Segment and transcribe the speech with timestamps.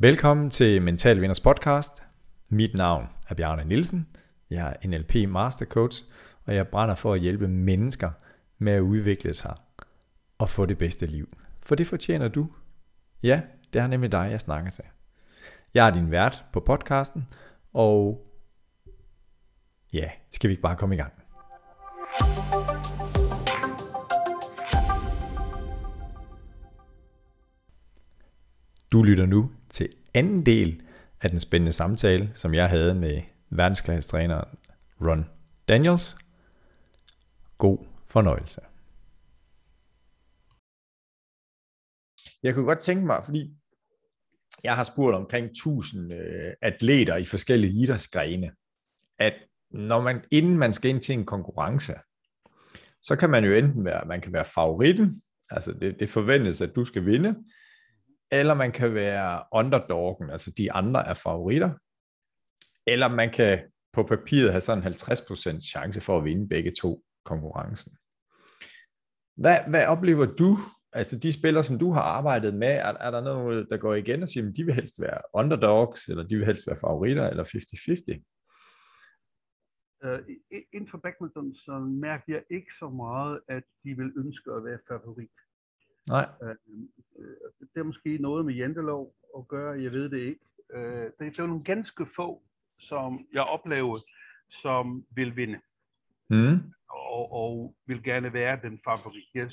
[0.00, 2.02] Velkommen til Mental Vinders podcast.
[2.48, 4.08] Mit navn er Bjarne Nielsen.
[4.50, 6.04] Jeg er NLP Master Coach,
[6.44, 8.10] og jeg brænder for at hjælpe mennesker
[8.58, 9.56] med at udvikle sig
[10.38, 11.28] og få det bedste liv.
[11.62, 12.48] For det fortjener du.
[13.22, 13.40] Ja,
[13.72, 14.84] det er nemlig dig, jeg snakker til.
[15.74, 17.28] Jeg er din vært på podcasten,
[17.72, 18.26] og
[19.92, 21.12] ja, skal vi ikke bare komme i gang?
[28.92, 29.50] Du lytter nu
[30.14, 30.82] anden del
[31.20, 34.58] af den spændende samtale, som jeg havde med verdensklassetræneren
[35.00, 35.30] Ron
[35.68, 36.16] Daniels.
[37.58, 38.60] God fornøjelse.
[42.42, 43.54] Jeg kunne godt tænke mig, fordi
[44.64, 48.50] jeg har spurgt omkring 1000 øh, atleter i forskellige idrætsgrene,
[49.18, 49.34] at
[49.70, 51.94] når man, inden man skal ind til en konkurrence,
[53.02, 56.76] så kan man jo enten være, man kan være favoritten, altså det, det forventes, at
[56.76, 57.44] du skal vinde,
[58.32, 61.70] eller man kan være underdoggen, altså de andre er favoritter,
[62.86, 67.04] eller man kan på papiret have sådan en 50% chance for at vinde begge to
[67.24, 67.92] konkurrencen.
[69.36, 70.58] Hvad, hvad oplever du,
[70.92, 74.22] altså de spillere, som du har arbejdet med, er, er der noget, der går igen
[74.22, 77.44] og siger, at de vil helst være underdogs, eller de vil helst være favoritter, eller
[77.44, 78.24] 50-50?
[80.04, 84.50] Uh, øh, inden for badminton, så mærker jeg ikke så meget, at de vil ønske
[84.52, 85.36] at være favorit.
[86.08, 86.28] Nej.
[86.42, 86.48] Uh,
[87.74, 90.40] det er måske noget med jantelov at gøre, jeg ved det ikke.
[90.74, 92.42] Uh, det, er nogle ganske få,
[92.78, 94.00] som jeg oplever,
[94.50, 95.60] som vil vinde.
[96.30, 96.72] Mm.
[96.90, 99.28] Og, og vil gerne være den favorit.
[99.34, 99.50] Jeg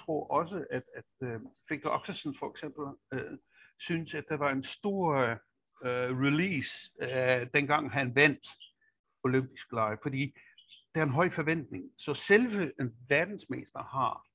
[0.00, 3.38] tror også, at, at uh, Victor Oxelsen for eksempel uh,
[3.78, 5.32] synes, at der var en stor
[5.80, 8.46] uh, release, uh, dengang han vandt
[9.24, 10.34] olympisk lege, fordi
[10.94, 11.84] der er en høj forventning.
[11.98, 14.26] Så selve en verdensmester har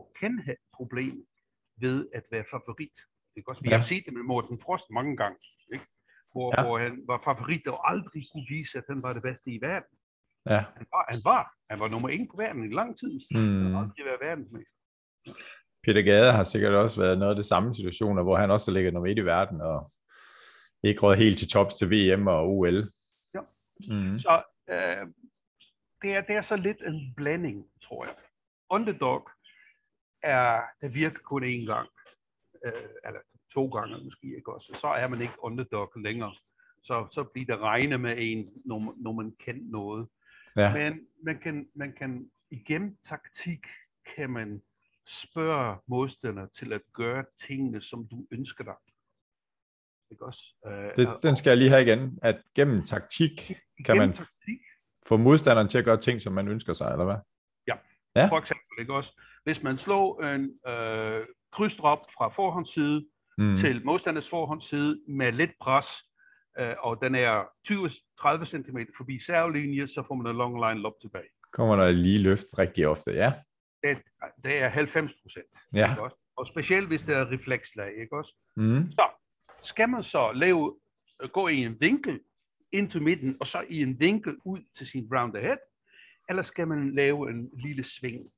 [0.00, 1.14] og kan have problem
[1.84, 2.96] ved at være favorit.
[3.34, 3.76] Det også, vi ja.
[3.76, 5.38] har set det med Morten Frost mange gange,
[5.72, 5.86] ikke?
[6.32, 6.62] Hvor, ja.
[6.62, 9.94] hvor han var favorit og aldrig kunne vise, at han var det bedste i verden.
[10.46, 10.60] Ja.
[10.78, 13.12] Han, var, han, var, han var nummer 1 på verden i lang tid.
[13.30, 13.62] Mm.
[13.62, 14.76] Han har aldrig været verdensmester.
[15.84, 18.90] Peter Gade har sikkert også været noget af det samme situationer, hvor han også ligger
[18.90, 19.90] nummer 1 i verden, og
[20.82, 22.88] ikke råd helt til tops til VM og OL.
[23.34, 23.40] Ja.
[23.88, 24.18] Mm.
[24.18, 25.06] Så øh,
[26.02, 28.14] det, er, det er så lidt en blanding, tror jeg.
[28.70, 29.28] Underdog
[30.22, 31.88] er, det virker kun én gang,
[32.64, 33.20] øh, eller
[33.54, 34.78] to gange måske, ikke også?
[34.80, 36.34] Så er man ikke underdog længere.
[36.82, 40.08] Så, så bliver det regne med en, når, når man kan noget.
[40.56, 40.74] Ja.
[40.74, 43.66] Men man kan, man kan igennem taktik,
[44.16, 44.62] kan man
[45.06, 48.74] spørge modstander til at gøre tingene, som du ønsker dig.
[50.10, 50.54] Ikke også?
[50.66, 53.52] Øh, det, den skal jeg lige have igen, at gennem taktik
[53.84, 54.60] kan man taktik,
[55.06, 57.16] få modstanderen til at gøre ting, som man ønsker sig, eller hvad?
[57.66, 57.74] Ja,
[58.16, 58.28] ja.
[58.28, 59.20] for eksempel, ikke også?
[59.44, 63.06] Hvis man slår en øh, krydsdrop fra forhåndsside
[63.38, 63.56] mm.
[63.56, 65.86] til modstanders forhåndsside med lidt pres,
[66.58, 71.00] øh, og den er 20-30 cm forbi servelinje, så får man en long line lob
[71.00, 71.28] tilbage.
[71.52, 73.32] Kommer der lige løft rigtig ofte, ja?
[73.82, 74.02] Det,
[74.44, 75.46] det er 90 procent.
[75.74, 75.96] Ja.
[76.36, 78.34] Og specielt hvis det er reflekslag, ikke også?
[78.56, 78.92] Mm.
[78.92, 79.08] Så
[79.64, 80.76] skal man så lave,
[81.32, 82.20] gå i en vinkel
[82.72, 85.58] ind til midten, og så i en vinkel ud til sin round ahead,
[86.28, 88.30] eller skal man lave en lille sving,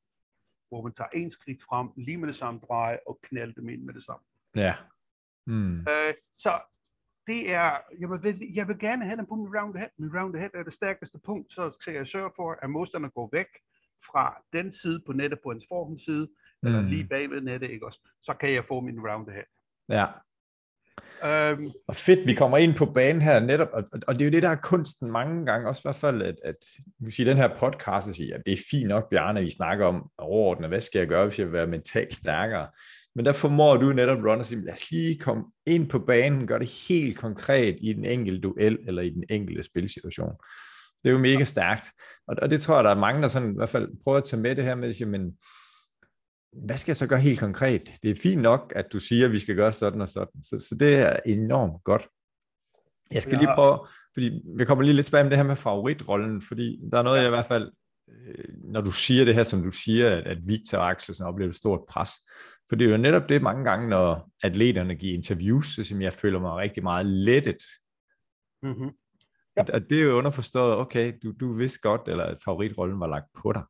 [0.73, 3.83] hvor man tager en skridt frem, lige med det samme dreje, og knalde dem ind
[3.83, 4.25] med det samme.
[4.57, 4.75] Ja.
[5.47, 5.81] Mm.
[5.81, 6.61] Øh, så
[7.27, 9.91] det er, jeg vil, jeg vil gerne have den på min round ahead.
[9.99, 13.29] Min round ahead er det stærkeste punkt, så skal jeg sørge for, at modstanderen går
[13.33, 13.47] væk
[14.07, 16.27] fra den side på nettet på hans forhåndsside,
[16.63, 16.69] mm.
[16.69, 18.01] eller lige bagved nettet, ikke også?
[18.23, 19.45] Så kan jeg få min round ahead.
[19.89, 20.07] Ja.
[21.25, 24.31] Øhm, og fedt, vi kommer ind på banen her netop, og, og det er jo
[24.31, 26.55] det, der er kunsten mange gange, også i hvert fald, at, at
[27.11, 29.87] siger, den her podcast, at sige, at det er fint nok, Bjarne, at vi snakker
[29.87, 32.67] om overordnet, hvad skal jeg gøre, hvis jeg vil være mentalt stærkere?
[33.15, 36.47] Men der formår du netop, Ron, at sige, lad os lige komme ind på banen,
[36.47, 40.33] gør det helt konkret i den enkelte duel, eller i den enkelte spilsituation.
[41.03, 41.89] Det er jo mega stærkt.
[42.29, 44.25] Og, og det tror jeg, der er mange, der sådan, i hvert fald prøver at
[44.25, 45.33] tage med det her med, at sige, men
[46.53, 47.91] hvad skal jeg så gøre helt konkret?
[48.03, 50.43] Det er fint nok, at du siger, at vi skal gøre sådan og sådan.
[50.43, 52.09] Så, så det er enormt godt.
[53.11, 53.39] Jeg skal ja.
[53.39, 56.99] lige prøve, fordi vi kommer lige lidt tilbage med det her med favoritrollen, fordi der
[56.99, 57.73] er noget, jeg i hvert fald,
[58.65, 61.81] når du siger det her, som du siger, at, at Victor Axelsen oplever et stort
[61.89, 62.11] pres.
[62.69, 66.13] For det er jo netop det mange gange, når atleterne giver interviews, så som jeg
[66.13, 67.63] føler mig rigtig meget lettet.
[68.63, 68.91] Mm-hmm.
[69.57, 69.65] Ja.
[69.73, 73.27] Og det er jo underforstået, okay, du, du vidste godt, eller at favoritrollen var lagt
[73.43, 73.63] på dig.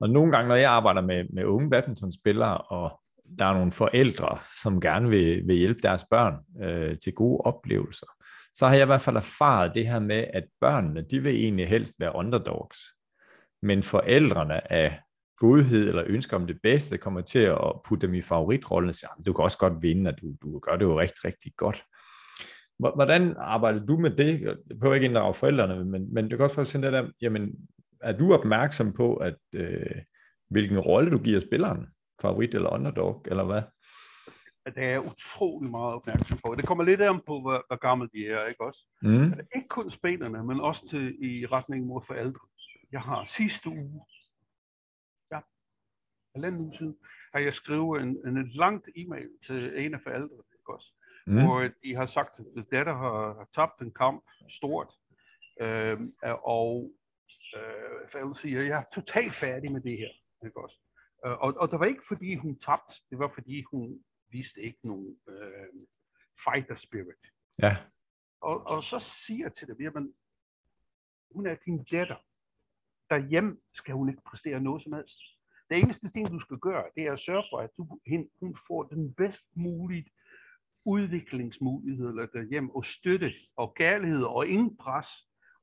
[0.00, 3.00] Og nogle gange, når jeg arbejder med, med unge badmintonspillere, og
[3.38, 8.06] der er nogle forældre, som gerne vil, vil hjælpe deres børn øh, til gode oplevelser,
[8.54, 11.68] så har jeg i hvert fald erfaret det her med, at børnene, de vil egentlig
[11.68, 12.78] helst være underdogs.
[13.62, 15.00] Men forældrene af
[15.36, 19.10] godhed eller ønsker om det bedste, kommer til at putte dem i favoritrollen og siger,
[19.10, 21.84] ah, du kan også godt vinde, og du, du gør det jo rigtig, rigtig godt.
[22.78, 24.40] Hvordan arbejder du med det?
[24.40, 27.50] Jeg behøver ikke inddrage forældrene, men, men det kan også være sådan der, jamen,
[28.00, 30.02] er du opmærksom på, at øh,
[30.48, 31.86] hvilken rolle du giver spilleren?
[32.22, 33.62] Favorit eller underdog, eller hvad?
[34.66, 36.54] Det er jeg utrolig meget opmærksom på.
[36.54, 38.86] Det kommer lidt an på, hvor, hvor gammel de er, ikke også?
[39.02, 39.32] Mm.
[39.56, 42.40] Ikke kun spillerne, men også til, i retning mod forældre.
[42.92, 44.04] Jeg har sidste uge,
[45.32, 45.40] ja,
[46.34, 46.96] halvanden uge siden,
[47.34, 50.92] har jeg skrevet en, en langt e-mail til en af forældre, ikke også?
[51.26, 51.42] Mm.
[51.44, 54.88] Hvor de har sagt, at datter har, har tabt en kamp stort,
[55.60, 55.98] øh,
[56.42, 56.92] og
[57.56, 60.10] øh, forældre siger, jeg er totalt færdig med det her,
[60.44, 60.78] ikke også?
[61.26, 64.78] Øh, og, og det var ikke fordi hun tabte, det var fordi hun viste ikke
[64.82, 65.68] nogen øh,
[66.44, 67.24] fighter spirit.
[67.62, 67.76] Ja.
[68.40, 70.14] Og, og så siger jeg til dem, jamen,
[71.30, 72.16] hun er din datter.
[73.10, 75.18] Derhjemme skal hun ikke præstere noget som helst.
[75.70, 78.00] Det eneste ting, du skal gøre, det er at sørge for, at du,
[78.40, 80.10] hun får den bedst mulige
[80.86, 85.06] udviklingsmuligheder derhjemme, og støtte, og kærlighed, og ingen pres,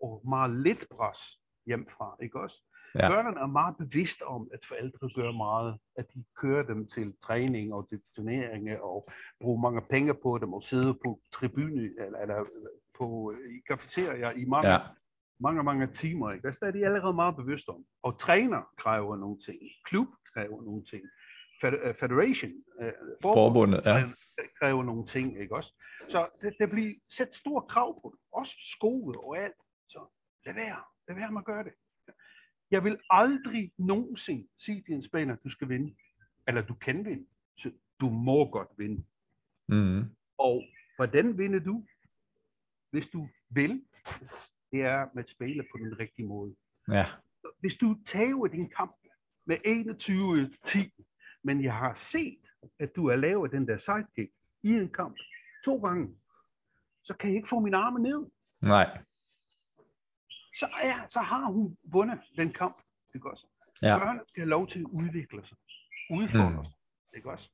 [0.01, 1.19] og meget lidt pres
[1.67, 2.57] hjemmefra, ikke også?
[2.95, 3.09] Ja.
[3.09, 7.73] Børnene er meget bevidste om, at forældre gør meget, at de kører dem til træning
[7.73, 9.09] og til turneringer og
[9.41, 12.45] bruger mange penge på dem og sidder på tribune eller, eller
[12.97, 14.79] på i kafeterier i mange, ja.
[15.39, 16.31] mange, mange timer.
[16.31, 16.47] Ikke?
[16.47, 17.85] Altså, det er de allerede meget bevidste om.
[18.03, 21.03] Og træner kræver nogle ting, klub kræver nogle ting,
[21.63, 22.87] øh, federation, uh,
[23.21, 24.03] forbundet, ja.
[24.59, 25.73] kræver nogle ting, ikke også?
[26.09, 28.19] Så det, det bliver sæt stor krav på det.
[28.31, 29.61] Også skole og alt.
[29.87, 29.99] Så
[30.45, 30.83] lad være.
[31.07, 31.73] Lad være med at gøre det.
[32.71, 35.95] Jeg vil aldrig nogensinde sige til en spiller, du skal vinde.
[36.47, 37.27] Eller du kan vinde.
[37.57, 39.05] Så du må godt vinde.
[39.67, 40.15] Mm.
[40.37, 40.63] Og
[40.95, 41.85] hvordan vinder du?
[42.91, 43.83] Hvis du vil,
[44.71, 46.55] det er med at spille på den rigtige måde.
[46.91, 47.05] Ja.
[47.59, 48.95] Hvis du tager din kamp
[49.45, 52.41] med 21-10, men jeg har set,
[52.79, 54.33] at du har lavet den der sidekick
[54.63, 55.15] i en kamp
[55.65, 56.15] to gange,
[57.03, 58.25] så kan jeg ikke få min arme ned.
[58.61, 59.03] Nej
[60.59, 62.81] så, ja, så har hun vundet den kamp.
[63.15, 63.47] Ikke også?
[63.81, 63.97] Ja.
[63.97, 65.57] Børn skal have lov til at udvikle sig.
[66.09, 66.65] Udfordre mm.
[66.65, 66.73] sig.
[67.15, 67.49] Ikke også?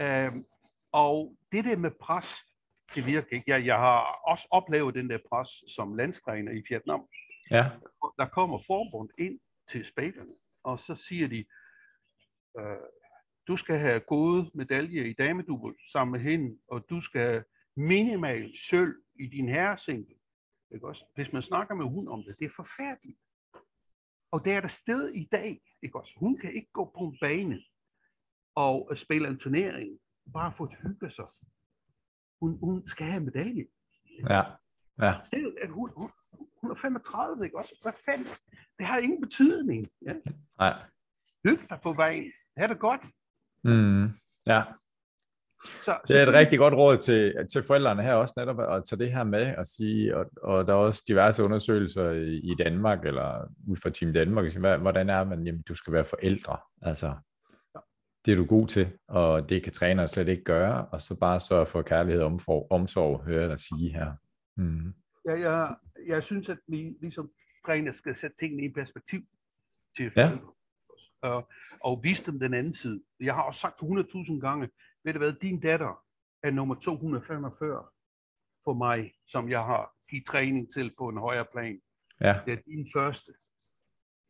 [0.00, 0.44] Øhm,
[0.92, 2.34] og det der med pres,
[2.94, 3.50] det virker ikke.
[3.50, 7.08] Jeg, jeg har også oplevet den der pres som landstræner i Vietnam.
[7.50, 7.70] Ja.
[8.18, 9.40] Der kommer forbund ind
[9.70, 10.32] til spillerne,
[10.62, 11.44] og så siger de,
[12.58, 12.76] øh,
[13.48, 17.44] du skal have gode medaljer i damedubbel sammen med hende, og du skal have
[17.76, 20.14] minimal sølv i din herresingle.
[20.74, 21.04] Ikke også?
[21.14, 23.18] Hvis man snakker med hun om det, det er forfærdeligt.
[24.32, 25.60] Og det er der sted i dag.
[25.82, 26.12] Ikke også?
[26.16, 27.62] Hun kan ikke gå på en bane
[28.54, 29.98] og spille en turnering,
[30.32, 31.24] bare for at hygge sig.
[32.40, 33.66] Hun, hun skal have en medalje.
[34.28, 34.42] Ja.
[34.98, 35.14] ja.
[35.24, 36.10] Stil, at hun, hun,
[36.60, 37.78] hun er 35, ikke også?
[37.82, 38.26] Hvad fanden?
[38.78, 39.88] Det har ingen betydning.
[40.02, 40.14] Ja?
[40.58, 40.82] Nej.
[41.44, 42.32] Hygge dig på vejen.
[42.56, 43.06] Ha' det godt.
[43.64, 44.04] Mm.
[44.46, 44.62] Ja.
[45.64, 48.98] Så, det er et rigtig godt råd til, til forældrene her også netop at tage
[48.98, 53.04] det her med og sige, og, og der er også diverse undersøgelser i, i Danmark,
[53.04, 57.14] eller ud fra Team Danmark, hvad, hvordan er man, jamen du skal være forældre, altså
[58.26, 61.40] det er du god til, og det kan trænere slet ikke gøre, og så bare
[61.40, 64.12] sørge for kærlighed og omsorg, omsorg høre dig sige her.
[64.56, 64.94] Mm.
[65.28, 65.74] Ja, jeg,
[66.06, 67.30] jeg synes, at vi ligesom
[67.66, 69.20] træner skal sætte tingene i perspektiv
[69.96, 70.32] til ja.
[71.22, 71.48] og,
[71.80, 73.02] og vise dem den anden side.
[73.20, 74.68] Jeg har også sagt 100.000 gange,
[75.04, 76.04] ved du hvad, din datter
[76.42, 77.86] er nummer 245
[78.64, 81.80] for mig, som jeg har givet træning til på en højere plan.
[82.20, 82.40] Ja.
[82.46, 83.32] Det er din første.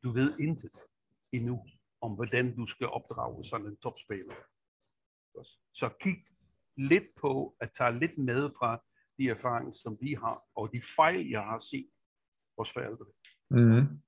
[0.02, 0.76] Du ved intet
[1.32, 1.66] endnu
[2.00, 4.34] om, hvordan du skal opdrage sådan en topspiller.
[5.72, 6.16] Så kig
[6.76, 8.82] lidt på at tage lidt med fra
[9.18, 11.90] de erfaringer, som vi har, og de fejl, jeg har set
[12.58, 13.06] hos forældre.
[13.50, 14.02] Mm-hmm.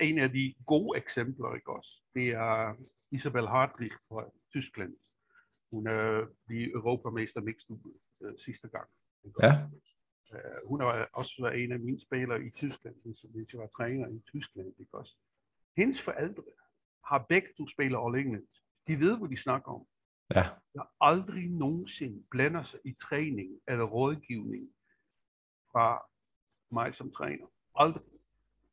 [0.00, 2.74] En af de gode eksempler, ikke også, det er
[3.10, 4.96] Isabel Hartwig fra Tyskland.
[5.70, 7.76] Hun er lige europamester mixed
[8.22, 8.88] øh, sidste gang.
[9.42, 9.52] Ja.
[10.32, 12.96] Uh, hun har også været en af mine spillere i Tyskland,
[13.34, 14.74] hvis jeg var træner i Tyskland.
[14.78, 15.16] Ikke også?
[15.76, 16.42] Hendes forældre
[17.04, 18.46] har begge to spiller All England.
[18.86, 19.86] De ved, hvad de snakker om.
[20.34, 20.44] Ja.
[20.74, 24.74] Der aldrig nogensinde blander sig i træning eller rådgivning
[25.72, 26.06] fra
[26.70, 27.46] mig som træner.
[27.74, 28.20] Aldrig.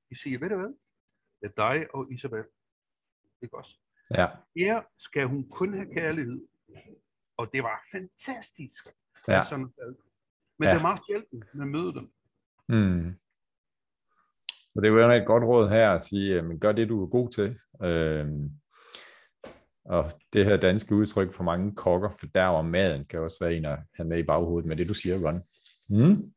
[0.10, 0.74] De siger, ved du hvad?
[1.42, 2.46] Det er dig og Isabel.
[3.42, 3.81] Ikke også?
[4.18, 4.28] Ja.
[4.56, 6.42] Her skal hun kun have kærlighed.
[7.38, 8.88] Og det var fantastisk.
[9.28, 9.44] Ja.
[9.50, 9.68] Sådan,
[10.60, 10.74] men ja.
[10.74, 12.12] det er meget sjældent, at møde dem.
[12.70, 13.16] Mm.
[14.70, 17.10] Så det er jo et godt råd her at sige, men gør det, du er
[17.10, 17.60] god til.
[17.84, 18.52] Øhm,
[19.86, 23.56] og det her danske udtryk for mange kokker, for der var maden, kan også være
[23.56, 25.42] en at have med i baghovedet med det, du siger, Ron.
[25.90, 26.34] Mm.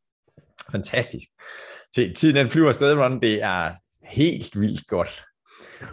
[0.73, 1.29] Fantastisk.
[1.95, 3.21] Se, tiden den flyver afsted, Ron.
[3.21, 3.75] Det er
[4.11, 5.25] helt vildt godt.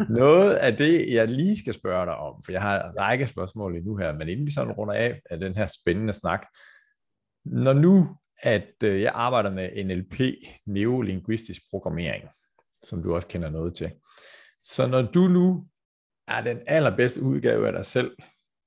[0.09, 3.83] Noget af det, jeg lige skal spørge dig om, for jeg har en række spørgsmål
[3.83, 6.41] nu her, men inden vi sådan runder af af den her spændende snak,
[7.45, 10.19] når nu, at øh, jeg arbejder med NLP,
[10.65, 12.23] neurolinguistisk programmering,
[12.83, 13.91] som du også kender noget til,
[14.63, 15.67] så når du nu
[16.27, 18.11] er den allerbedste udgave af dig selv,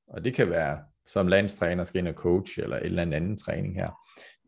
[0.08, 3.75] og det kan være som landstræner, skal ind og coach, eller en eller anden træning
[3.75, 3.90] her,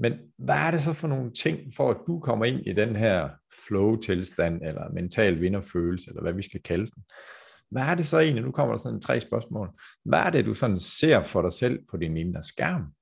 [0.00, 2.96] men hvad er det så for nogle ting, for at du kommer ind i den
[2.96, 3.28] her
[3.66, 7.04] flow-tilstand, eller mental vinderfølelse, eller hvad vi skal kalde den?
[7.70, 9.70] Hvad er det så egentlig, nu kommer der sådan tre spørgsmål,
[10.04, 12.92] hvad er det, du sådan ser for dig selv på din indre skærm?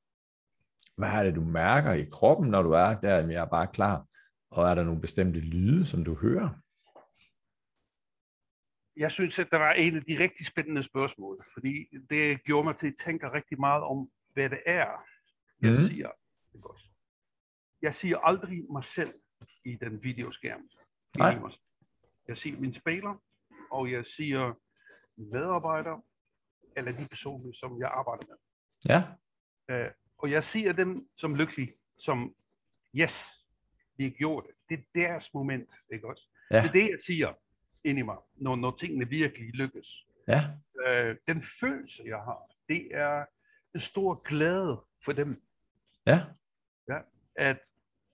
[0.96, 4.06] Hvad er det, du mærker i kroppen, når du er der, jeg er bare klar?
[4.50, 6.48] Og er der nogle bestemte lyde, som du hører?
[8.96, 12.76] Jeg synes, at der var en af de rigtig spændende spørgsmål, fordi det gjorde mig
[12.76, 14.90] til at tænke rigtig meget om, hvad det er,
[15.62, 15.76] jeg mm.
[15.76, 16.10] siger.
[17.82, 19.10] Jeg siger aldrig mig selv
[19.64, 20.68] i den videoskærm.
[21.18, 21.38] Nej.
[22.28, 23.22] Jeg siger min spiller,
[23.70, 24.54] og jeg siger
[25.16, 26.02] medarbejdere,
[26.76, 28.36] eller de personer, som jeg arbejder med.
[28.88, 29.02] Ja.
[29.86, 32.34] Uh, og jeg siger dem som lykkelige, som
[32.94, 33.46] yes,
[33.96, 34.54] vi gjorde det.
[34.68, 36.28] Det er deres moment, ikke også?
[36.50, 36.56] Ja.
[36.56, 37.34] Det er det, jeg siger
[37.84, 40.06] ind i mig, når, når tingene virkelig lykkes.
[40.28, 40.40] Ja.
[40.74, 43.24] Uh, den følelse, jeg har, det er
[43.74, 45.42] en stor glæde for dem.
[46.06, 46.24] Ja.
[47.36, 47.58] At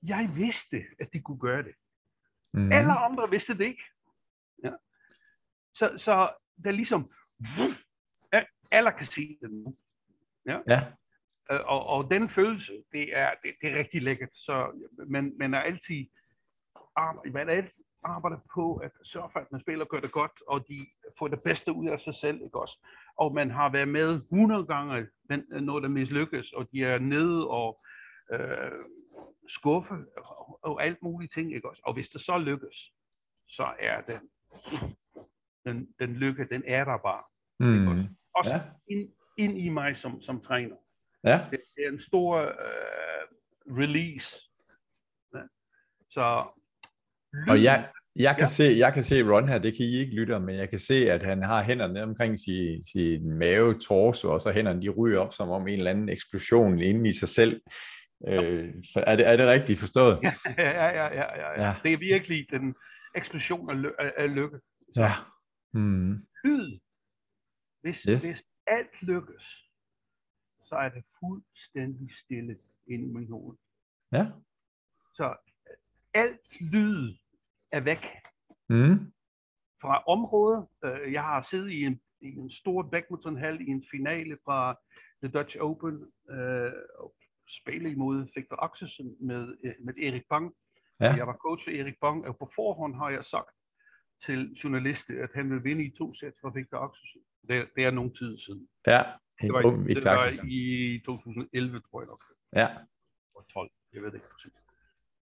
[0.03, 1.75] jeg vidste, at de kunne gøre det.
[2.55, 2.73] Mm.
[2.73, 3.83] Alle andre vidste det ikke.
[4.65, 4.73] Ja.
[5.75, 7.11] Så, så det er ligesom,
[8.71, 9.77] alle kan se det nu.
[10.47, 10.59] Ja.
[10.69, 10.81] ja.
[11.51, 14.35] Øh, og, og den følelse, det er, det, det er rigtig lækkert.
[14.35, 16.07] Så man, man er altid
[16.97, 20.43] arbejder, man er altid arbejder på at sørge for, at man spiller gør det godt,
[20.49, 20.87] og de
[21.19, 22.87] får det bedste ud af sig selv, ikke også?
[23.17, 25.07] Og man har været med 100 gange,
[25.61, 27.81] når det mislykkes, og de er nede og
[28.33, 28.71] øh,
[29.49, 31.83] skuffe og, og alt muligt ting, ikke også?
[31.87, 32.93] Og hvis det så lykkes,
[33.49, 34.21] så er den,
[35.67, 37.23] den, den lykke, den er der bare.
[37.61, 37.89] Mm.
[37.89, 38.61] Også, også ja.
[38.89, 40.77] ind, ind i mig som, som træner.
[41.25, 41.47] Ja.
[41.51, 43.27] Det, det er en stor øh,
[43.67, 44.37] release.
[45.35, 45.43] Ja.
[46.11, 46.45] Så
[47.49, 48.47] og jeg, jeg kan, ja.
[48.47, 51.11] se, jeg kan se Ron her, det kan I ikke lytte men jeg kan se,
[51.11, 55.35] at han har hænderne omkring sin, sin mave, torso, og så hænderne de ryger op
[55.35, 57.61] som om en eller anden eksplosion inde i sig selv.
[58.29, 60.21] Øh, er, det, er det rigtigt forstået?
[60.23, 61.67] Ja, ja, ja, ja, ja.
[61.67, 61.75] ja.
[61.83, 62.75] Det er virkelig den
[63.15, 64.61] eksplosion af, ly- af lykke.
[64.97, 65.13] Ja.
[65.73, 66.27] Mm.
[66.45, 66.79] Lyd.
[67.83, 68.23] Hvis, yes.
[68.25, 69.45] hvis alt lykkes,
[70.65, 72.57] så er det fuldstændig stille
[72.91, 73.57] inde i min hoved.
[74.13, 74.27] Ja.
[75.15, 75.37] Så
[76.15, 77.15] alt lyd
[77.73, 78.07] er væk.
[78.69, 79.13] Mm.
[79.83, 80.67] Fra området.
[80.85, 84.77] Øh, jeg har siddet i en, i en stor badmintonhal i en finale fra
[85.23, 86.73] The Dutch Open, øh,
[87.51, 90.55] spille imod Victor Axelsen med, øh, med Erik Bang.
[91.01, 91.15] Ja.
[91.15, 93.57] Jeg var coach for Erik Bang, og på forhånd har jeg sagt
[94.25, 97.21] til journalister, at han vil vinde i to sæt fra Victor Axelsen.
[97.49, 98.69] Det, det er nogen tid siden.
[98.87, 99.03] Ja,
[99.43, 102.25] det var, um, det var i 2011, tror jeg nok.
[102.57, 102.69] Ja.
[103.35, 104.67] Og 12, jeg ved det ikke præcis.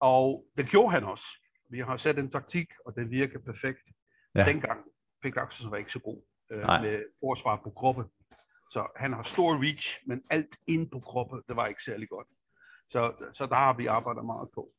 [0.00, 1.26] Og det gjorde han også.
[1.68, 3.88] Vi har sat en taktik, og den virker perfekt.
[4.34, 4.44] Ja.
[4.44, 4.80] Dengang
[5.22, 8.04] Victor Axelsen var ikke så god øh, med forsvar på kroppen.
[8.70, 12.26] Så han har stor reach, men alt ind på kroppen, det var ikke særlig godt.
[12.90, 14.72] Så, så der har vi arbejdet meget på.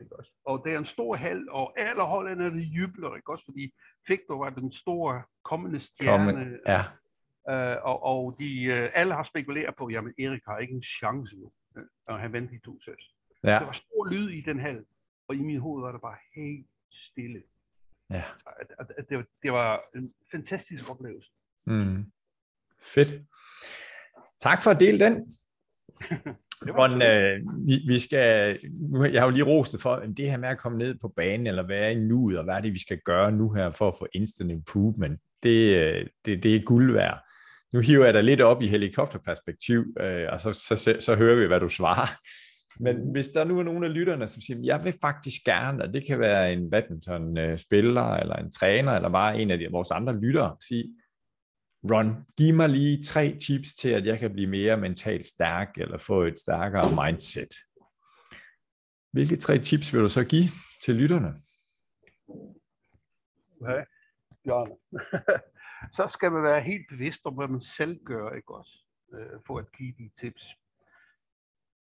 [0.00, 0.30] Ikke også?
[0.44, 3.44] Og det er en stor hal, og alle hollænderne jubler, ikke også?
[3.44, 3.74] Fordi
[4.08, 6.58] Victor var den store kommende stjerne.
[6.66, 6.84] Ja.
[7.48, 11.36] Øh, og, og de, øh, alle har spekuleret på, jamen Erik har ikke en chance
[11.36, 12.94] nu, øh, og han vandt i to sæt.
[13.44, 13.50] Ja.
[13.50, 14.84] Der var stor lyd i den hal,
[15.28, 17.42] og i min hoved var det bare helt stille.
[18.10, 18.24] Ja.
[18.46, 21.30] At, at, at det, var, det var en fantastisk oplevelse.
[21.64, 22.12] Mm.
[22.94, 23.14] Fedt.
[24.40, 25.14] Tak for at dele den.
[26.78, 28.58] Ron, øh, vi, vi skal,
[28.90, 31.12] nu, jeg har jo lige rost for, at det her med at komme ned på
[31.16, 33.88] banen, eller være i nuet, og hvad er det, vi skal gøre nu her for
[33.88, 37.18] at få instant improvement, det, øh, det, det er guld værd.
[37.72, 41.40] Nu hiver jeg dig lidt op i helikopterperspektiv, øh, og så, så, så, så hører
[41.40, 42.08] vi, hvad du svarer.
[42.80, 45.94] Men hvis der nu er nogen af lytterne, som siger, jeg vil faktisk gerne, og
[45.94, 49.90] det kan være en badminton-spiller, øh, eller en træner, eller bare en af de, vores
[49.90, 50.84] andre lyttere, sige,
[51.90, 55.98] Ron, giv mig lige tre tips til, at jeg kan blive mere mentalt stærk, eller
[55.98, 57.54] få et stærkere mindset.
[59.12, 60.48] Hvilke tre tips vil du så give
[60.84, 61.42] til lytterne?
[63.60, 63.84] Ja,
[64.44, 64.70] Bjørn.
[65.96, 68.84] så skal man være helt bevidst om, hvad man selv gør, ikke også,
[69.14, 70.44] øh, for at give de tips.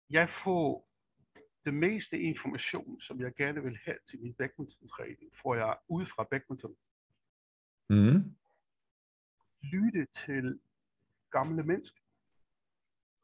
[0.10, 0.90] Jeg får
[1.66, 6.28] det meste information, som jeg gerne vil have til min badminton-træning, får jeg ud fra
[6.32, 6.76] badminton.
[7.90, 8.39] Mm
[9.62, 10.60] lytte til
[11.32, 12.00] gamle mennesker,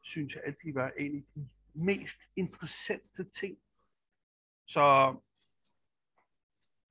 [0.01, 3.58] synes jeg altid var en af de mest interessante ting.
[4.68, 5.15] Så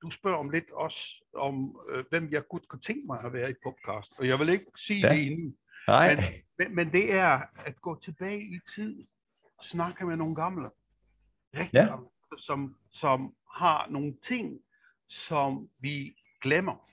[0.01, 3.51] du spørger om lidt også om, øh, hvem jeg godt kunne tænke mig at være
[3.51, 4.19] i podcast.
[4.19, 5.13] Og jeg vil ikke sige Ja.
[5.13, 5.57] det inden.
[5.87, 6.15] Nej.
[6.15, 6.23] Men,
[6.57, 9.07] men, men det er at gå tilbage i tid,
[9.63, 10.69] snakke med nogle gamle,
[11.53, 11.85] rigtig Ja.
[11.85, 14.59] gamle, som, som har nogle ting,
[15.07, 16.89] som vi glemmer.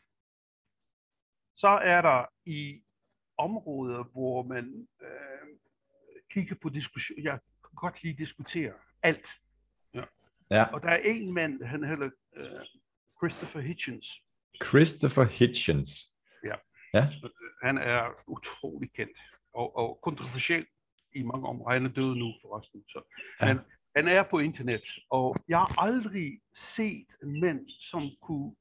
[1.62, 2.82] Så er der i
[3.38, 5.48] områder, hvor man øh,
[6.30, 7.18] kigger på diskussion.
[7.22, 9.28] Jeg kan godt lide diskutere alt.
[10.50, 10.64] Ja.
[10.64, 12.60] Og der er en mand, han hedder øh,
[13.18, 14.06] Christopher Hitchens.
[14.64, 15.90] Christopher Hitchens.
[17.62, 19.18] Han er utrolig kendt
[19.54, 20.66] og, og kontroversiel
[21.14, 21.72] i mange områder.
[21.72, 22.84] Han er død nu forresten.
[22.88, 23.02] Så.
[23.40, 23.46] Ja.
[23.46, 23.58] Men
[23.96, 28.54] han er på internet, og jeg har aldrig set en mand, som kunne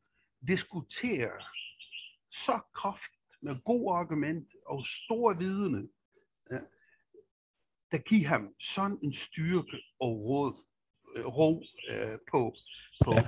[0.47, 1.31] diskutere
[2.31, 3.11] så kraft
[3.41, 5.87] med gode argument og store vidne,
[6.51, 6.59] ja,
[7.91, 10.57] der giver ham sådan en styrke og råd,
[11.15, 12.55] øh, ro øh, på,
[13.05, 13.19] på Ja.
[13.21, 13.27] ja.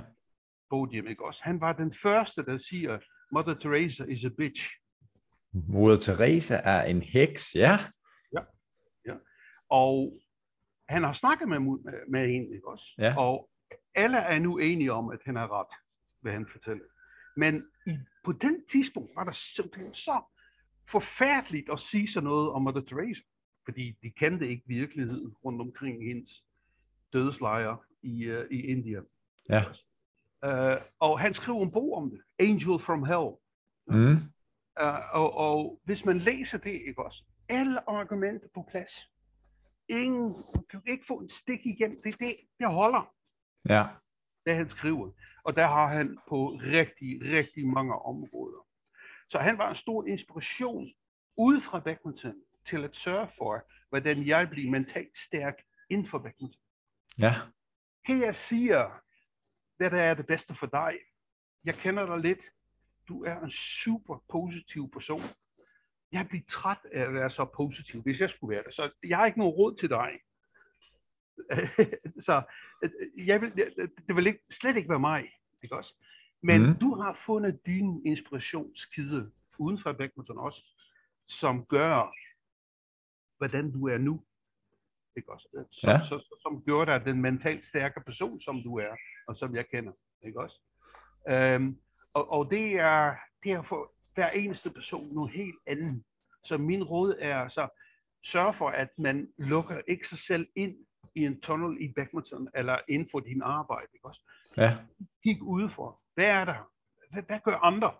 [0.70, 1.06] podium.
[1.06, 1.40] Ikke også?
[1.44, 2.98] Han var den første, der siger,
[3.32, 4.64] Mother Teresa is a bitch.
[5.68, 7.78] Moder Teresa er en heks, ja.
[9.68, 10.20] Og
[10.88, 12.84] han har snakket med, mu- med hende, ikke også?
[12.98, 13.18] Ja.
[13.18, 13.50] Og
[13.94, 15.74] alle er nu enige om, at han har ret,
[16.20, 16.84] hvad han fortæller.
[17.36, 20.22] Men i, på den tidspunkt var der simpelthen så
[20.90, 23.20] forfærdeligt at sige sådan noget om Mother Teresa.
[23.64, 26.44] Fordi de kendte ikke virkeligheden rundt omkring hendes
[27.12, 29.04] dødslejre i, uh, i Indien.
[29.50, 29.62] Ja.
[30.46, 33.30] Uh, og han skrev en bog om det, Angel from Hell.
[33.86, 34.12] Mm.
[34.82, 37.22] Uh, og, og hvis man læser det, ikke også?
[37.48, 38.90] Alle argumenter på plads.
[39.88, 40.34] Ingen,
[40.72, 41.90] du kan ikke få en stik igen.
[42.04, 43.14] Det, det, det holder,
[43.68, 43.86] Ja.
[44.46, 45.10] det han skriver.
[45.44, 48.66] Og der har han på rigtig, rigtig mange områder.
[49.30, 50.90] Så han var en stor inspiration
[51.36, 52.34] ude fra badminton
[52.66, 55.54] til at sørge for, hvordan jeg bliver mentalt stærk
[55.90, 56.60] inden for badminton.
[57.18, 57.32] Ja.
[58.06, 59.00] Her jeg siger,
[59.76, 60.94] hvad der er det bedste for dig.
[61.64, 62.40] Jeg kender dig lidt.
[63.08, 65.20] Du er en super positiv person.
[66.12, 68.74] Jeg bliver træt af at være så positiv, hvis jeg skulle være det.
[68.74, 70.10] Så jeg har ikke nogen råd til dig.
[72.26, 72.42] så
[73.16, 73.56] jeg vil,
[74.08, 75.30] det vil ikke, slet ikke være mig.
[75.62, 75.94] Ikke også?
[76.42, 76.74] Men Mm.
[76.74, 80.62] du har fundet din inspirationskilde uden for badminton også,
[81.28, 82.12] som gør,
[83.38, 84.22] hvordan du er nu.
[85.16, 85.66] Ikke også?
[85.72, 85.98] Som, Ja.
[85.98, 88.96] så, så, som gør dig den mentalt stærke person, som du er,
[89.28, 89.92] og som jeg kender.
[90.26, 90.60] Ikke også?
[91.28, 91.78] Øhm,
[92.12, 96.04] og, og det er derfor hver eneste person noget helt andet.
[96.44, 97.68] Så min råd er så,
[98.24, 100.76] sørg for, at man lukker ikke sig selv ind
[101.14, 103.88] i en tunnel i badminton, eller inden for din arbejde.
[103.94, 104.20] Ikke også?
[104.56, 104.76] Ja.
[105.22, 106.00] Kig udenfor.
[106.14, 106.70] Hvad er der?
[107.12, 107.92] Hvad, hvad gør andre?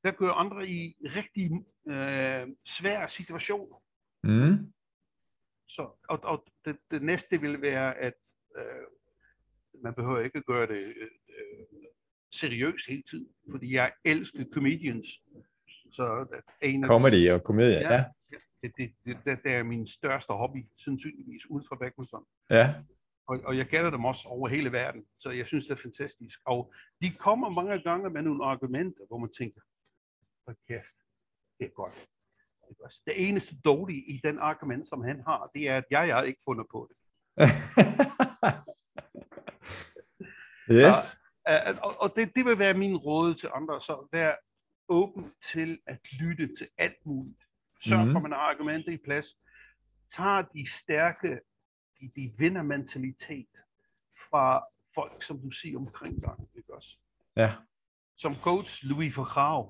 [0.00, 1.50] Hvad gør andre i rigtig
[1.88, 3.76] øh, svære situationer?
[4.22, 4.72] Mm.
[5.68, 8.14] Så, og, og det, det næste vil være, at
[8.58, 8.64] øh,
[9.82, 11.64] man behøver ikke at gøre det øh,
[12.32, 15.08] seriøst hele tiden, fordi jeg elsker comedians.
[15.92, 16.26] Så
[16.60, 17.94] er en af, Comedy og komedie, Ja.
[17.94, 18.04] ja.
[18.64, 22.24] Det, det, det, det, det er min største hobby, sandsynligvis, ud fra badminton.
[22.50, 22.74] Ja.
[23.26, 26.40] Og, og jeg kender dem også over hele verden, så jeg synes, det er fantastisk.
[26.44, 29.60] Og de kommer mange gange med nogle argumenter, hvor man tænker,
[30.44, 30.96] hvor kæft,
[31.58, 32.08] det er godt.
[33.06, 36.40] Det eneste dårlige i den argument, som han har, det er, at jeg har ikke
[36.44, 36.96] fundet på det.
[40.78, 41.20] yes.
[41.50, 44.34] Uh, og og det, det vil være min råd til andre, så vær
[44.88, 47.44] åben til at lytte til alt muligt.
[47.88, 48.10] Sørg Mhm.
[48.12, 49.26] for, at man har argumenter i plads.
[50.16, 51.40] Tag de stærke,
[52.00, 53.48] de, de vindermentalitet
[54.30, 56.34] fra folk, som du siger omkring dig.
[56.56, 56.98] Ikke også?
[57.36, 57.52] Ja.
[58.16, 59.64] Som coach, Louis van Gaal.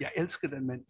[0.00, 0.84] Jeg elsker den mand.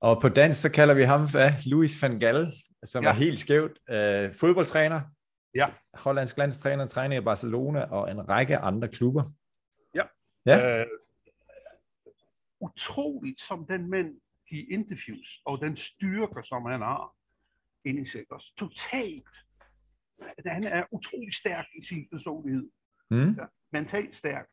[0.00, 1.50] Og på dansk, så kalder vi ham hvad?
[1.70, 2.52] Louis van Gaal,
[2.84, 3.08] som ja.
[3.08, 3.14] Ja.
[3.14, 3.78] er helt skævt.
[3.90, 5.00] Øh, fodboldtræner.
[5.54, 5.66] Ja.
[5.94, 9.24] Hollandsk landstræner, træner i Barcelona og en række andre klubber.
[10.46, 10.80] Ja.
[10.80, 10.86] Øh,
[12.60, 17.14] utroligt, som den mand giver interviews, og den styrke, som han har
[17.84, 18.52] inde i sig også.
[18.58, 19.28] Totalt.
[20.46, 22.70] Han er utrolig stærk i sin personlighed.
[23.10, 23.30] Mm.
[23.34, 24.48] Ja, mentalt stærk.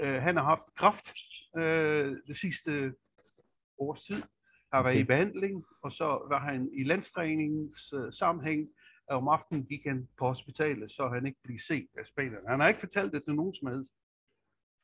[0.00, 1.14] Øh, han har haft kraft
[1.56, 2.94] øh, det sidste
[3.78, 4.22] års tid.
[4.72, 5.04] Har været Okay.
[5.04, 8.68] i behandling, og så var han i landstræningens øh, sammenhæng.
[9.08, 12.48] Og om aftenen gik han på hospitalet, så han ikke blev set af spillerne.
[12.48, 13.90] Han har ikke fortalt det til nogen som helst.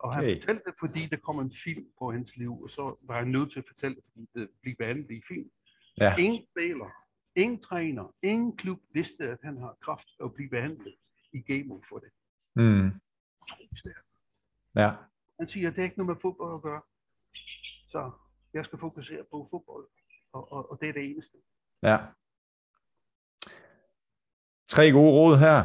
[0.01, 0.35] Og han Okay.
[0.41, 3.53] fortalte det, fordi der kom en film på hans liv, og så var han nødt
[3.53, 5.51] til at fortælle det, fordi det blev behandlet i film.
[5.99, 6.17] Ja.
[6.17, 6.91] Ingen spiller,
[7.35, 10.95] ingen træner, ingen klub vidste, at han har kraft og blive behandlet
[11.33, 12.11] i gamet for det.
[12.57, 12.91] Mm.
[14.75, 14.91] Ja.
[15.39, 16.83] Han siger, at det er ikke noget med fodbold at gøre.
[17.89, 18.11] Så
[18.55, 19.87] jeg skal fokusere på fodbold,
[20.33, 21.39] og, og, og det er det eneste.
[21.83, 21.97] Ja.
[24.69, 25.65] Tre gode råd her,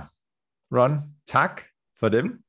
[0.72, 1.00] Ron.
[1.28, 1.62] Tak
[2.00, 2.44] for dem.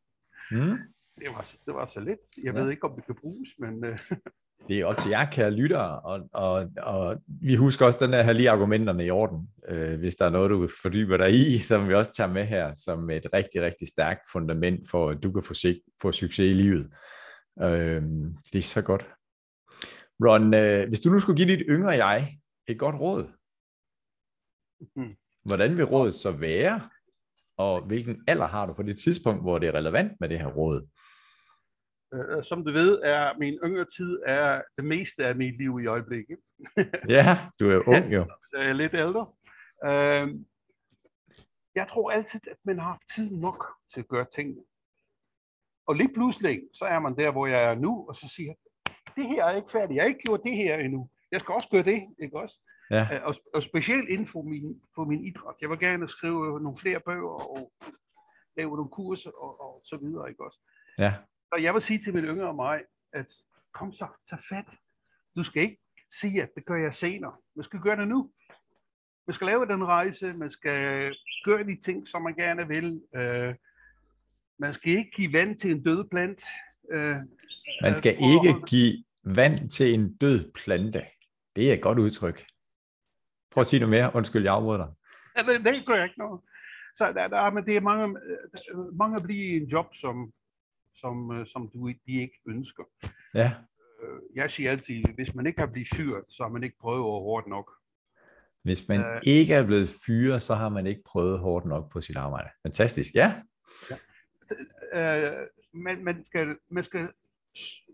[0.51, 0.79] Mm.
[1.19, 2.19] Det var, det var så let.
[2.45, 2.61] Jeg ja.
[2.61, 3.85] ved ikke, om det kan bruges, men...
[3.85, 4.19] Uh...
[4.69, 8.33] Det er op til jer, kære lyttere, og, og, og vi husker også den her
[8.33, 11.95] lige argumenterne i orden, øh, hvis der er noget, du fordyber dig i, som vi
[11.95, 15.55] også tager med her, som et rigtig, rigtig stærkt fundament for, at du kan få,
[16.03, 16.91] få succes i livet.
[17.63, 18.03] Øh,
[18.53, 19.07] det er så godt.
[20.25, 23.27] Ron, øh, hvis du nu skulle give dit yngre jeg et godt råd,
[24.97, 25.15] mm.
[25.45, 26.91] hvordan vil rådet så være,
[27.57, 30.47] og hvilken alder har du på det tidspunkt, hvor det er relevant med det her
[30.47, 30.89] råd?
[32.13, 35.87] Uh, som du ved, er min yngre tid er det meste af mit liv i
[35.87, 36.39] øjeblikket.
[37.17, 38.25] ja, du er ung jo.
[38.51, 39.27] Så jeg er lidt ældre.
[39.87, 40.41] Uh,
[41.75, 44.63] jeg tror altid, at man har haft tid nok til at gøre tingene.
[45.87, 48.55] Og lige pludselig, så er man der, hvor jeg er nu, og så siger
[49.17, 49.97] det her er ikke færdigt.
[49.97, 51.09] Jeg har ikke gjort det her endnu.
[51.33, 52.57] Jeg skal også gøre det, ikke også?
[52.91, 53.09] Ja.
[53.13, 55.55] Øh, og, og specielt inden for min, for min idræt.
[55.61, 57.73] Jeg vil gerne skrive nogle flere bøger og
[58.57, 60.59] lave nogle kurser og, og så videre, ikke også?
[60.99, 61.15] Ja.
[61.53, 62.83] Og jeg vil sige til min yngre mig,
[63.13, 63.27] at
[63.75, 64.67] kom så, tag fat.
[65.37, 65.79] Du skal ikke
[66.21, 67.33] sige, at det gør jeg senere.
[67.57, 68.31] Man skal gøre det nu.
[69.27, 73.01] Man skal lave den rejse, man skal gøre de ting, som man gerne vil.
[73.17, 73.55] Uh,
[74.59, 76.43] man skal ikke give vand til en død plant.
[76.95, 77.17] Uh,
[77.83, 81.03] man skal ikke give vand til en død plante.
[81.57, 82.45] Det er et godt udtryk.
[83.51, 84.11] Prøv at sige noget mere.
[84.15, 84.95] Undskyld, jeg afbryder dig.
[85.37, 86.41] Ja, det, det gør jeg ikke noget.
[86.97, 88.17] Så der, der, men det er mange,
[88.93, 90.33] mange bliver i en job, som,
[90.97, 92.85] som, som du, de ikke ønsker.
[93.35, 93.53] Ja.
[94.03, 97.03] Øh, jeg siger altid, hvis man ikke har blivet fyret, så har man ikke prøvet
[97.03, 97.73] hårdt nok.
[98.63, 102.01] Hvis man uh, ikke er blevet fyret, så har man ikke prøvet hårdt nok på
[102.01, 102.49] sit arbejde.
[102.63, 103.43] Fantastisk, ja.
[103.91, 103.97] ja.
[104.97, 107.09] Uh, man, man, skal, man skal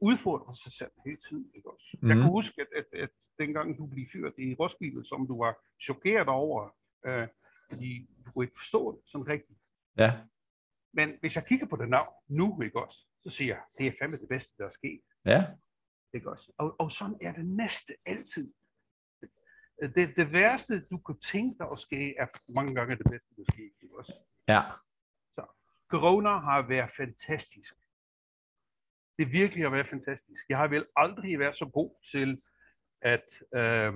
[0.03, 1.47] udfordre sig selv hele tiden.
[1.55, 1.97] Ikke også?
[2.01, 2.09] Mm.
[2.09, 2.33] Jeg kan mhm.
[2.33, 6.75] huske, at, at, at dengang du blev fyret i Roskilde, som du var chokeret over,
[7.07, 7.29] øh,
[7.71, 9.59] fordi du kunne ikke forstå det sådan rigtigt.
[9.99, 10.13] Ja.
[10.93, 13.93] Men hvis jeg kigger på det navn nu, ikke også, så siger jeg, det er
[14.01, 15.01] fandme det bedste, der er sket.
[15.27, 15.47] Ja.
[16.15, 16.53] Ikke også?
[16.59, 18.53] Og, og sådan er det næste altid.
[19.95, 23.45] Det, det værste, du kan tænke dig at ske, er mange gange det bedste, der
[23.53, 23.71] sker.
[23.83, 24.15] Ikke også?
[24.49, 24.63] Ja.
[25.35, 25.47] Så,
[25.91, 27.75] corona har været fantastisk
[29.19, 30.49] det virkelig har været fantastisk.
[30.49, 32.43] Jeg har vel aldrig været så god til
[33.01, 33.93] at øh,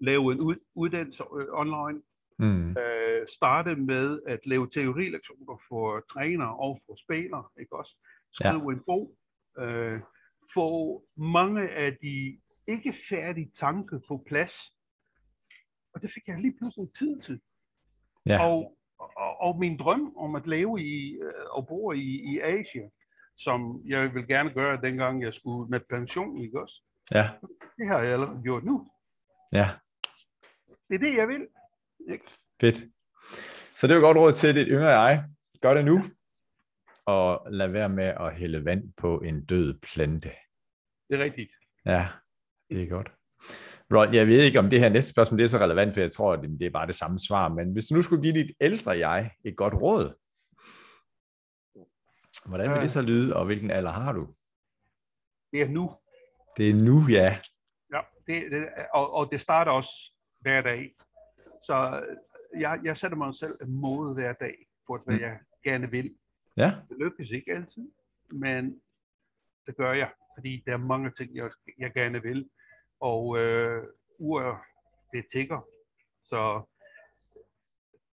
[0.00, 2.02] lave en uddannelse øh, online.
[2.40, 2.76] Mm.
[2.76, 7.96] Øh, starte med at lave teorilektioner for træner og for spillere, ikke også?
[8.32, 8.76] Skrive ja.
[8.76, 9.16] en bog.
[9.58, 10.00] Øh,
[10.54, 14.54] få mange af de ikke færdige tanker på plads.
[15.94, 17.40] Og det fik jeg lige pludselig tid til.
[18.26, 18.46] Ja.
[18.46, 22.90] Og, og, og min drøm om at leve i øh, og bo i, i Asien,
[23.36, 26.82] som jeg vil gerne gøre, dengang jeg skulle med pension, ikke også?
[27.14, 27.30] Ja.
[27.76, 28.90] Det har jeg allerede gjort nu.
[29.52, 29.68] Ja.
[30.88, 31.46] Det er det, jeg vil.
[32.08, 32.24] Ikke?
[32.60, 32.78] Fedt.
[33.74, 35.24] Så det er jo godt råd til dit yngre jeg.
[35.62, 36.02] Gør det nu,
[37.06, 40.30] og lad være med at hælde vand på en død plante.
[41.10, 41.50] Det er rigtigt.
[41.86, 42.08] Ja,
[42.70, 43.12] det er godt.
[43.94, 46.12] Ron, jeg ved ikke, om det her næste spørgsmål det er så relevant, for jeg
[46.12, 48.56] tror, at det er bare det samme svar, men hvis du nu skulle give dit
[48.60, 50.14] ældre jeg et godt råd,
[52.46, 54.34] Hvordan vil det så lyde, og hvilken alder har du?
[55.52, 55.90] Det er nu.
[56.56, 57.38] Det er nu, ja.
[57.94, 60.94] Ja, det, det, og, og det starter også hver dag.
[61.62, 62.06] Så
[62.58, 65.20] jeg, jeg sætter mig selv en måde hver dag, for hvad mm.
[65.20, 66.14] jeg gerne vil.
[66.56, 66.72] Ja.
[66.88, 67.88] Det lykkes ikke altid,
[68.32, 68.82] men
[69.66, 72.50] det gør jeg, fordi der er mange ting, jeg, jeg gerne vil.
[73.00, 73.84] Og øh,
[74.18, 74.58] uret,
[75.12, 75.60] det tigger.
[76.24, 76.62] Så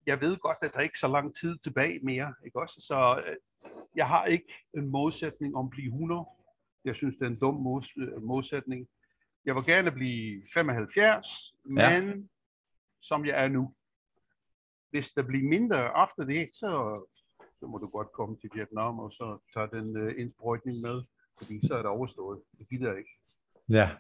[0.06, 2.34] jeg ved godt, at der ikke er så lang tid tilbage mere.
[2.46, 2.82] Ikke også?
[2.82, 3.36] Så øh,
[3.96, 6.26] jeg har ikke en modsætning om at blive 100.
[6.86, 7.56] Jeg synes, det er en dum
[8.22, 8.88] modsætning.
[9.46, 12.14] Jeg vil gerne blive 75, ja.
[13.02, 13.74] Som jeg er nu.
[14.90, 17.02] Hvis der bliver mindre efter det, så,
[17.60, 21.04] så må du godt komme til Vietnam og så tage den uh, indsprøjtning med,
[21.38, 22.42] fordi så er det overstået.
[22.60, 23.20] Det gider jeg ikke.
[23.70, 23.98] Ja.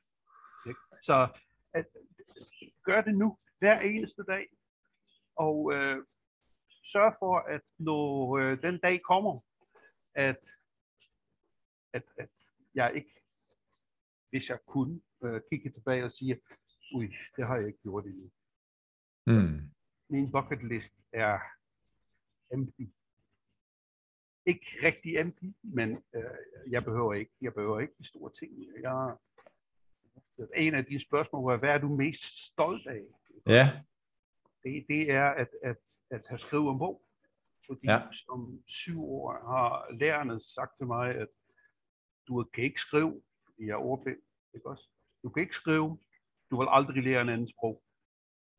[0.68, 0.80] Ikke?
[1.04, 1.28] Så
[1.74, 1.86] at,
[2.84, 4.48] gør det nu, hver eneste dag.
[5.36, 6.06] Og øh,
[6.84, 9.40] sørg for, at når øh, den dag kommer,
[10.16, 10.46] at,
[11.94, 12.30] at, at
[12.76, 13.24] jeg ikke,
[14.30, 16.42] hvis jeg kunne, øh, kigge tilbage og sige,
[16.96, 18.30] ui, det har jeg ikke gjort endnu.
[19.28, 19.72] Mm.
[20.10, 21.40] Min bucket list er
[22.54, 22.82] empty.
[24.46, 28.52] Ikke rigtig empty, men øh, jeg behøver ikke, jeg behøver ikke de store ting.
[28.82, 29.16] Jeg,
[30.56, 33.02] en af de spørgsmål var, hvad er du mest stolt af?
[33.48, 33.84] Ja.
[34.64, 35.78] Det, det er at, at,
[36.10, 37.04] at have skrevet en bog.
[37.68, 38.02] Fordi ja.
[38.12, 41.28] som syv år har lærerne sagt til mig, at
[42.28, 44.22] du kan ikke skrive, fordi jeg er ordblind,
[44.54, 44.90] ikke også?
[45.24, 46.00] Du kan ikke skrive,
[46.52, 47.84] du vil aldrig lære en anden sprog.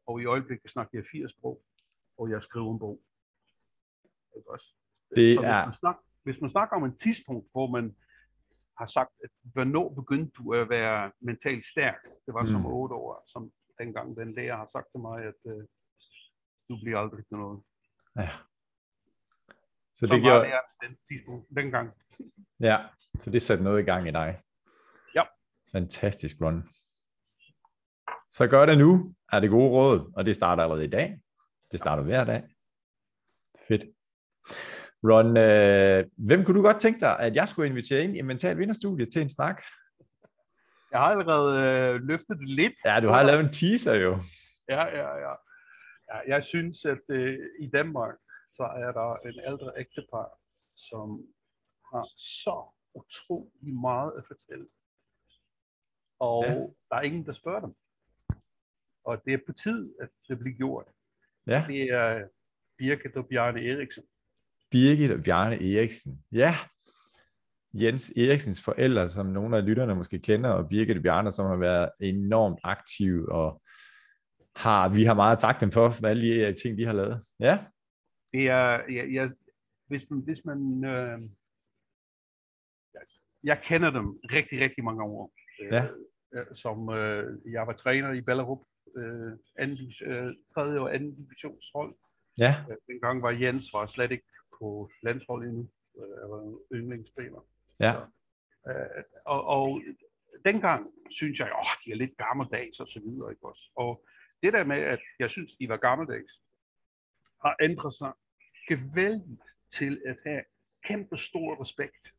[0.08, 1.56] Og i øjeblikket snakker jeg fire sprog,
[2.18, 2.96] og jeg skriver en bog.
[4.36, 4.68] Ikke også?
[5.16, 5.64] Det så er...
[5.66, 7.96] Hvis man, hvis man snakker om en tidspunkt, hvor man
[8.78, 12.00] har sagt, at hvornår begyndte du at være mentalt stærk?
[12.26, 12.66] Det var som Mm.
[12.66, 15.62] otte år, som dengang den lærer har sagt til mig, at øh,
[16.68, 17.62] du bliver aldrig til noget.
[18.16, 18.30] Ja.
[19.94, 21.90] Så det gjorde, altså den tidspunkt, dengang.
[22.60, 22.78] ja,
[23.18, 24.38] så det satte noget i gang i dig.
[25.14, 25.22] Ja.
[25.72, 26.68] Fantastisk, Ron.
[28.30, 31.20] Så gør det nu, er det gode råd, og det starter allerede i dag.
[31.72, 32.42] Det starter hver dag.
[33.68, 33.84] Fedt.
[35.04, 38.58] Ron, øh, hvem kunne du godt tænke dig, at jeg skulle invitere ind i Mental
[38.58, 39.62] Vinderstudie til en snak?
[40.92, 42.72] Jeg har allerede øh, løftet det lidt.
[42.84, 44.12] Ja, du har lavet en teaser jo.
[44.68, 45.34] Ja, ja, ja.
[46.10, 48.14] ja jeg synes, at øh, i Danmark,
[48.56, 50.28] så er der en ældre ægtepar,
[50.88, 51.06] som
[51.92, 52.56] har så
[52.94, 54.66] utrolig meget at fortælle.
[56.20, 56.54] Og Ja.
[56.88, 57.74] der er ingen, der spørger dem.
[59.08, 60.86] Og det er på tid, at det bliver gjort.
[61.46, 62.28] Ja, Det er
[62.78, 64.04] Birgit og Bjarne Eriksen.
[64.70, 66.24] Birgit og Bjarne Eriksen.
[66.32, 66.54] Ja,
[67.74, 71.56] Jens Eriksens forældre, som nogle af lytterne måske kender, og Birgit og Bjarne, som har
[71.56, 73.62] været enormt aktive, og
[74.56, 77.24] har, vi har meget tak dem for, hvad alle de øh, ting, de har lavet.
[77.40, 77.58] Ja,
[78.32, 79.30] Det er, jeg, jeg,
[79.86, 81.18] hvis man, hvis man øh,
[82.94, 83.02] jeg,
[83.44, 85.32] jeg kender dem rigtig, rigtig mange år.
[85.62, 85.86] Øh, Ja.
[86.34, 88.58] øh, som øh, jeg var træner i Ballerup,
[88.98, 91.94] øh, anden, øh, tredje og anden divisionshold.
[92.38, 94.24] ja, Øh, dengang var Jens var slet ikke
[94.58, 95.68] på landsholdet endnu.
[95.98, 97.46] Øh, jeg var yndlingsspiller.
[97.80, 97.92] ja,
[98.68, 99.82] Øh, og, og
[100.44, 103.30] dengang synes jeg, at de er lidt gammeldags og så videre.
[103.32, 103.70] Ikke også?
[103.76, 104.04] Og
[104.42, 106.42] det der med, at jeg synes, de var gammeldags,
[107.44, 108.12] har ændret sig
[108.68, 110.42] gevaldigt til at have
[110.84, 112.14] kæmpe stor respekt.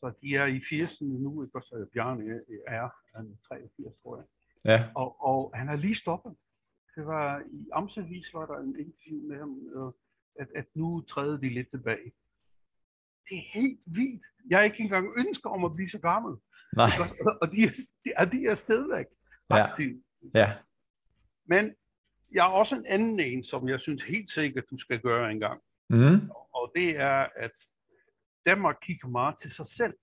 [0.00, 1.74] Så de er i 80'erne nu, ikke også?
[1.74, 2.88] Og Bjarne er, er
[3.48, 4.26] 83, tror jeg.
[4.64, 6.36] Ja, Og, og han er lige stoppet.
[6.96, 9.92] Det var i Amtsavis var der en interview med ham, øh,
[10.42, 12.12] at, at nu træder de lidt tilbage.
[13.28, 14.22] Det er helt vildt.
[14.50, 16.36] Jeg er ikke engang ønsker om at blive så gammel.
[16.76, 16.86] nej?
[17.42, 17.70] Og- de er,
[18.04, 19.06] de er, de er stadigvæk
[19.50, 19.66] Ja.
[19.70, 20.02] aktive.
[20.34, 20.48] ja,
[21.46, 21.74] Men
[22.32, 25.40] jeg har også en anden en, som jeg synes helt sikkert, du skal gøre en
[25.40, 25.62] gang.
[25.90, 27.50] mm, Og det er, at
[28.46, 29.94] Danmark kigger meget til sig selv.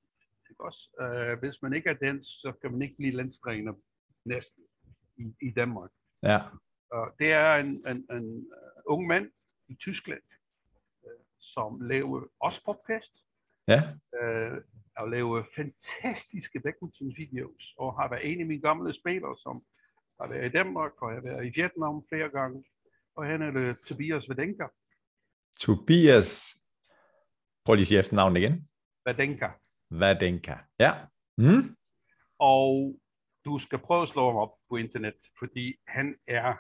[0.50, 0.90] Ikke også?
[1.02, 3.74] Uh, hvis man ikke er dansk, så kan man ikke blive landstræner
[4.26, 4.64] næsten
[5.18, 5.92] i, i Danmark.
[6.24, 6.40] ja,
[6.92, 9.32] Og det er en, en, en uh, ung mand
[9.68, 10.22] i Tyskland,
[11.04, 11.10] uh,
[11.40, 13.14] som laver også podcast,
[13.68, 13.82] ja,
[14.22, 14.58] uh,
[14.98, 19.62] og laver fantastiske badminton-videos, og har været en af mine gamle spillere, som
[20.22, 22.64] har været i Danmark, og har været i Vietnam flere gange.
[23.16, 24.68] Og han er det Tobias Vadenka.
[25.60, 26.58] Tobias,
[27.66, 28.70] prøv lige at sige efternavnet igen.
[29.06, 29.50] Vadenka.
[29.90, 30.56] Vadenka.
[30.80, 30.94] Ja,
[31.38, 31.76] mm,
[32.40, 33.00] Og
[33.46, 36.56] du skal prøve at slå ham op på internet, fordi han er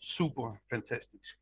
[0.00, 1.38] super fantastisk.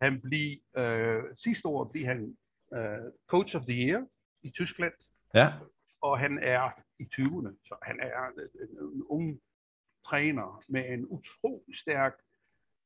[0.00, 2.36] Han blev, øh, sidste år blev han
[2.74, 4.06] øh, Coach of the Year
[4.42, 4.92] i Tyskland,
[5.34, 5.52] ja,
[6.00, 9.40] og han er i 20'erne, så han er en, en, en ung
[10.06, 12.12] træner med en utrolig stærk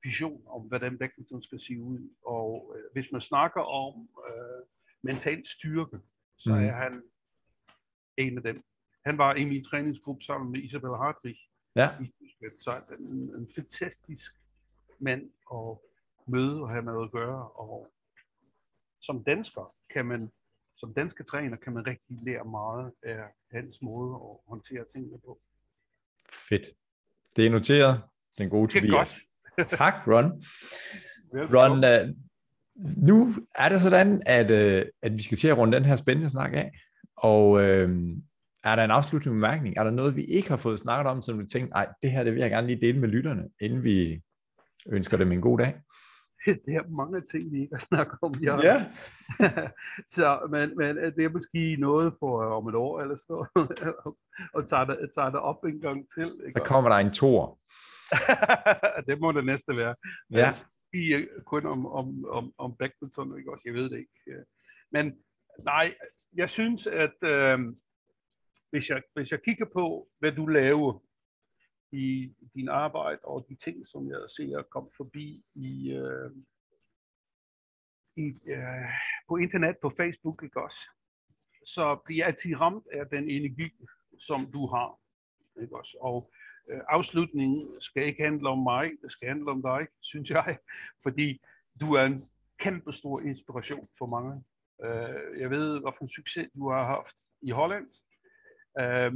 [0.03, 2.15] vision om, hvordan badminton skal se ud.
[2.27, 4.67] Og øh, hvis man snakker om øh,
[5.03, 5.99] mental styrke,
[6.37, 6.65] så Mhm.
[6.65, 7.03] er han
[8.17, 8.63] en af dem.
[9.09, 11.37] Han var i min træningsgruppe sammen med Isabel Hartwig
[11.77, 11.89] ja,
[12.65, 14.33] så en, en fantastisk
[15.01, 15.23] mand
[15.55, 15.79] at
[16.27, 17.49] møde og have med at gøre.
[17.49, 17.93] Og
[19.01, 20.31] som dansker kan man,
[20.77, 25.41] som danske træner, kan man rigtig lære meget af hans måde at håndtere tingene på.
[26.49, 26.67] fedt.
[27.37, 28.03] Det er noteret.
[28.39, 29.17] Den gode Det er Tobias.
[29.79, 30.45] tak, Ron.
[31.35, 32.15] Ron, uh,
[33.09, 36.31] nu er det sådan, at, uh, at vi skal til at runde den her spændende
[36.31, 36.71] snak af.
[37.17, 37.91] Og uh,
[38.73, 39.77] er der en afsluttende bemærkning?
[39.77, 42.25] Er der noget, vi ikke har fået snakket om, som du tænker, nej, det her
[42.25, 44.21] det vil jeg gerne lige dele med lytterne, inden vi
[44.93, 45.75] ønsker dem en god dag?
[46.67, 48.35] det er mange ting, vi ikke har snakket om.
[48.35, 48.57] Ja.
[48.63, 48.87] Ja.
[50.17, 53.37] så, men, men det er måske noget for øh, om et år eller så,
[54.57, 56.41] og tager det, tager det op en gang til.
[56.47, 56.61] Ikke?
[56.61, 57.59] Så kommer der en tor.
[59.09, 59.95] det må det næste være.
[60.31, 60.55] Ja.
[60.93, 63.63] I øh, kun om, om, om, om badminton, ikke også?
[63.65, 64.21] Jeg ved det ikke.
[64.27, 64.45] øh.
[64.93, 65.13] Men
[65.65, 65.95] nej,
[66.37, 67.59] jeg synes, at øh,
[68.71, 70.99] hvis, jeg, hvis jeg kigger på, hvad du laver
[71.93, 76.31] i din arbejde, og de ting, som jeg ser komme forbi i, øh,
[78.17, 78.89] i, øh,
[79.29, 80.81] på internet, på Facebook, ikke også?
[81.67, 83.71] Så bliver jeg altid ramt af den energi,
[84.19, 85.01] som du har.
[85.63, 85.99] Ikke også?
[86.01, 86.33] Og
[86.71, 90.59] øh, afslutningen skal ikke handle om mig, det skal handle om dig, synes jeg,
[91.03, 91.41] fordi
[91.81, 92.23] du er en
[92.59, 94.45] kæmpe stor inspiration for mange.
[94.85, 97.91] Øh, jeg ved, hvilken succes du har haft i Holland
[98.81, 99.13] øh,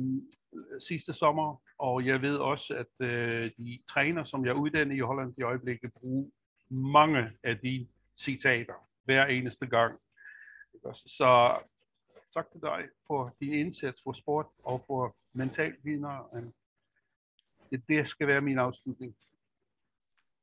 [0.88, 5.34] sidste sommer, og jeg ved også, at øh, de træner, som jeg uddanner i Holland
[5.38, 6.30] i øjeblikket, bruger
[6.70, 9.98] mange af de citater hver eneste gang.
[10.94, 11.50] Så
[12.34, 16.40] tak til dig for din indsats for sport og for mental vinder.
[17.70, 19.14] Det, det skal være min afslutning.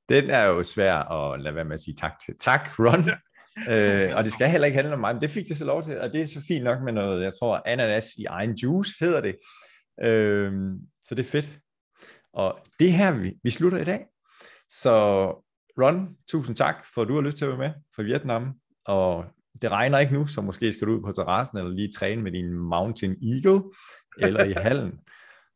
[0.09, 2.37] Den er jo svær at lade være med at sige tak til.
[2.37, 3.03] Tak, Ron.
[3.69, 5.83] Øh, og det skal heller ikke handle om mig, men det fik det så lov
[5.83, 8.91] til, og det er så fint nok med noget, jeg tror, ananas i egen juice
[8.99, 9.35] hedder det.
[10.03, 10.51] Øh,
[11.05, 11.59] så det er fedt.
[12.33, 14.05] Og det her, vi, vi slutter i dag.
[14.69, 15.25] Så
[15.81, 18.53] Ron, tusind tak for, at du har lyst til at være med fra Vietnam.
[18.85, 19.25] Og
[19.61, 22.31] det regner ikke nu, så måske skal du ud på terrassen eller lige træne med
[22.31, 23.63] din Mountain Eagle
[24.19, 24.99] eller i hallen.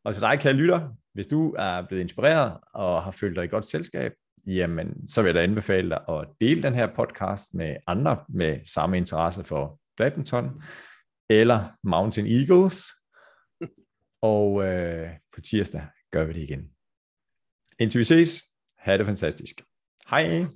[0.04, 3.48] Og til dig, kære lytter, hvis du er blevet inspireret og har følt dig i
[3.48, 4.12] godt selskab,
[4.46, 8.60] jamen så vil jeg da anbefale dig at dele den her podcast med andre med
[8.64, 10.62] samme interesse for badminton
[11.30, 12.84] eller Mountain Eagles.
[14.22, 16.70] Og øh, på tirsdag gør vi det igen.
[17.78, 18.44] Indtil vi ses,
[18.78, 19.62] have det fantastisk.
[20.10, 20.46] Hej!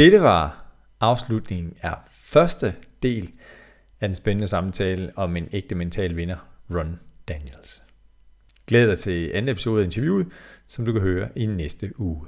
[0.00, 0.64] Dette var
[1.00, 3.30] Afslutningen er første del
[4.00, 6.36] af den spændende samtale om en ægte mental vinder,
[6.70, 7.82] Ron Daniels.
[8.66, 10.26] Glæd dig til anden episode af interviewet,
[10.68, 12.26] som du kan høre i næste uge.